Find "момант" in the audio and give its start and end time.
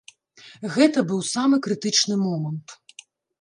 2.25-2.67